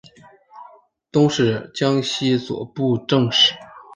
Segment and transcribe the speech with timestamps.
[1.11, 3.53] 终仕江西左布政使。